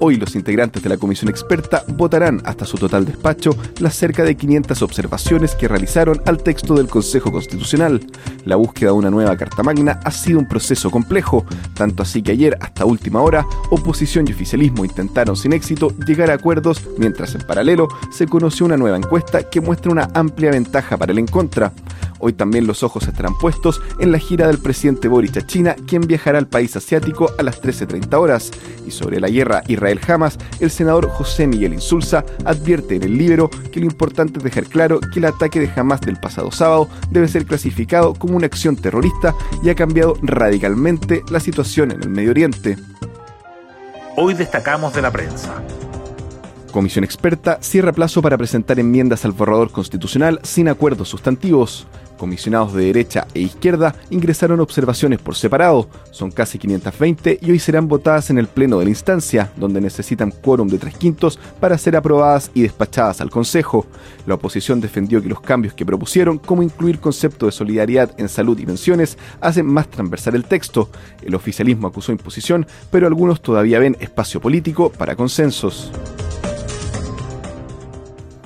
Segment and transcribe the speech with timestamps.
[0.00, 4.36] Hoy los integrantes de la comisión experta votarán hasta su total despacho las cerca de
[4.36, 8.04] 500 observaciones que realizaron al texto del Consejo Constitucional.
[8.44, 12.32] La búsqueda de una nueva Carta Magna ha sido un proceso complejo, tanto así que
[12.32, 17.42] ayer hasta última hora oposición y oficialismo intentaron sin éxito llegar a acuerdos, mientras en
[17.42, 21.72] paralelo se conoció una nueva encuesta que muestra una amplia ventaja para el en contra.
[22.18, 26.06] Hoy también los ojos estarán puestos en la gira del presidente Boric a China, quien
[26.06, 28.50] viajará al país asiático a las 13.30 horas.
[28.86, 33.80] Y sobre la guerra Israel-Hamas, el senador José Miguel Insulza advierte en el libro que
[33.80, 37.44] lo importante es dejar claro que el ataque de Hamas del pasado sábado debe ser
[37.44, 42.76] clasificado como una acción terrorista y ha cambiado radicalmente la situación en el Medio Oriente.
[44.16, 45.62] Hoy destacamos de la prensa.
[46.70, 51.86] Comisión experta cierra plazo para presentar enmiendas al borrador constitucional sin acuerdos sustantivos.
[52.18, 55.88] Comisionados de derecha e izquierda ingresaron observaciones por separado.
[56.10, 60.30] Son casi 520 y hoy serán votadas en el pleno de la instancia, donde necesitan
[60.30, 63.86] quórum de tres quintos para ser aprobadas y despachadas al Consejo.
[64.26, 68.58] La oposición defendió que los cambios que propusieron, como incluir concepto de solidaridad en salud
[68.58, 70.88] y pensiones, hacen más transversal el texto.
[71.22, 75.90] El oficialismo acusó imposición, pero algunos todavía ven espacio político para consensos.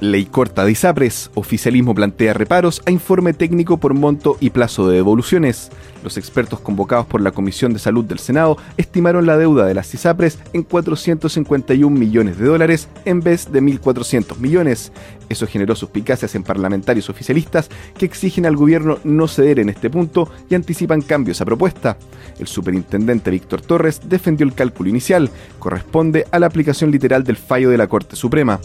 [0.00, 1.30] Ley corta de ISAPRES.
[1.34, 5.70] Oficialismo plantea reparos a informe técnico por monto y plazo de devoluciones.
[6.04, 9.92] Los expertos convocados por la Comisión de Salud del Senado estimaron la deuda de las
[9.94, 14.92] ISAPRES en 451 millones de dólares en vez de 1.400 millones.
[15.28, 20.30] Eso generó suspicacias en parlamentarios oficialistas que exigen al gobierno no ceder en este punto
[20.50, 21.96] y anticipan cambios a propuesta.
[22.38, 25.30] El superintendente Víctor Torres defendió el cálculo inicial.
[25.58, 28.60] Corresponde a la aplicación literal del fallo de la Corte Suprema.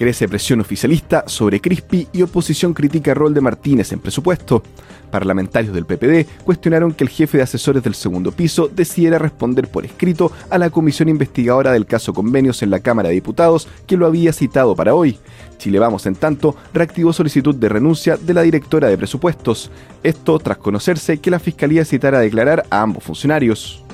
[0.00, 4.62] Crece presión oficialista sobre Crispi y oposición critica rol de Martínez en presupuesto.
[5.10, 9.84] Parlamentarios del PPD cuestionaron que el jefe de asesores del segundo piso decidiera responder por
[9.84, 14.06] escrito a la comisión investigadora del caso convenios en la Cámara de Diputados que lo
[14.06, 15.18] había citado para hoy.
[15.58, 19.70] Chile Vamos, en tanto, reactivó solicitud de renuncia de la directora de presupuestos.
[20.02, 23.84] Esto tras conocerse que la Fiscalía citara a declarar a ambos funcionarios.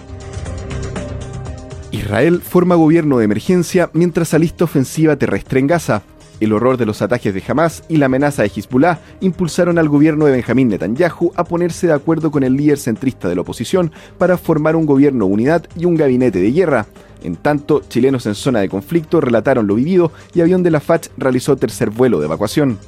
[1.91, 6.03] Israel forma gobierno de emergencia mientras alista ofensiva terrestre en Gaza.
[6.39, 10.27] El horror de los ataques de Hamas y la amenaza de Hezbollah impulsaron al gobierno
[10.27, 14.37] de Benjamín Netanyahu a ponerse de acuerdo con el líder centrista de la oposición para
[14.37, 16.87] formar un gobierno unidad y un gabinete de guerra.
[17.23, 21.09] En tanto, chilenos en zona de conflicto relataron lo vivido y avión de la FACH
[21.17, 22.79] realizó tercer vuelo de evacuación.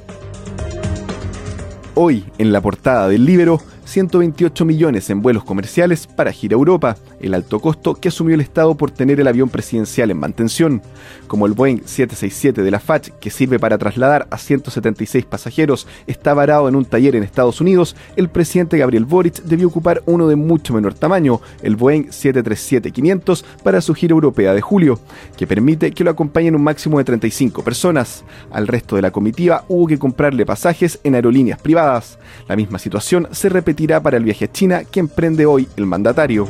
[1.95, 7.33] Hoy, en la portada del Libero, 128 millones en vuelos comerciales para gira Europa, el
[7.33, 10.83] alto costo que asumió el Estado por tener el avión presidencial en mantención.
[11.25, 16.35] Como el Boeing 767 de la FACH, que sirve para trasladar a 176 pasajeros, está
[16.35, 20.35] varado en un taller en Estados Unidos, el presidente Gabriel Boric debió ocupar uno de
[20.35, 24.99] mucho menor tamaño, el Boeing 737-500, para su gira europea de julio,
[25.35, 28.23] que permite que lo acompañen un máximo de 35 personas.
[28.51, 32.19] Al resto de la comitiva hubo que comprarle pasajes en aerolíneas privadas.
[32.47, 36.47] La misma situación se repetió para el viaje a China que emprende hoy el mandatario.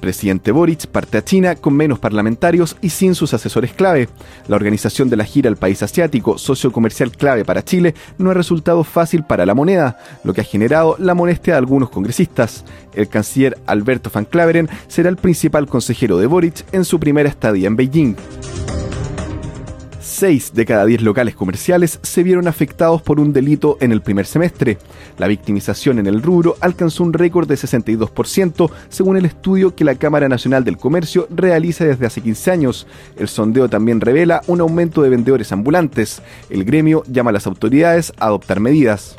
[0.00, 4.08] Presidente Boric parte a China con menos parlamentarios y sin sus asesores clave.
[4.48, 8.34] La organización de la gira al país asiático, socio comercial clave para Chile, no ha
[8.34, 12.64] resultado fácil para la moneda, lo que ha generado la molestia de algunos congresistas.
[12.94, 17.66] El canciller Alberto Van Claveren será el principal consejero de Boric en su primera estadía
[17.66, 18.16] en Beijing.
[20.10, 24.26] 6 de cada 10 locales comerciales se vieron afectados por un delito en el primer
[24.26, 24.76] semestre.
[25.18, 29.94] La victimización en el rubro alcanzó un récord de 62%, según el estudio que la
[29.94, 32.86] Cámara Nacional del Comercio realiza desde hace 15 años.
[33.16, 36.22] El sondeo también revela un aumento de vendedores ambulantes.
[36.50, 39.14] El gremio llama a las autoridades a adoptar medidas.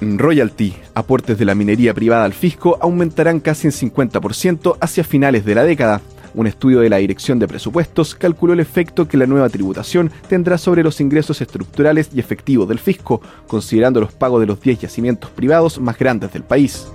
[0.00, 5.54] Royalty, aportes de la minería privada al fisco aumentarán casi en 50% hacia finales de
[5.54, 6.02] la década.
[6.36, 10.58] Un estudio de la Dirección de Presupuestos calculó el efecto que la nueva tributación tendrá
[10.58, 15.30] sobre los ingresos estructurales y efectivos del fisco, considerando los pagos de los 10 yacimientos
[15.30, 16.88] privados más grandes del país.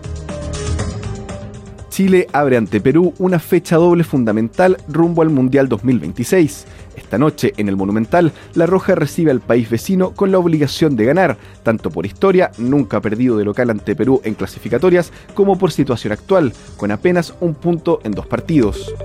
[1.92, 6.66] Chile abre ante Perú una fecha doble fundamental rumbo al Mundial 2026.
[6.96, 11.04] Esta noche, en el Monumental, La Roja recibe al país vecino con la obligación de
[11.04, 16.14] ganar, tanto por historia, nunca perdido de local ante Perú en clasificatorias, como por situación
[16.14, 18.96] actual, con apenas un punto en dos partidos.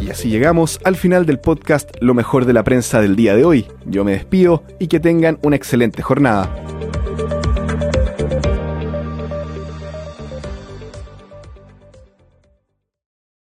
[0.00, 3.44] Y así llegamos al final del podcast Lo mejor de la prensa del día de
[3.44, 3.66] hoy.
[3.84, 6.50] Yo me despido y que tengan una excelente jornada.